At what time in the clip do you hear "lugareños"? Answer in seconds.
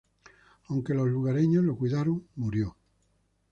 1.07-1.63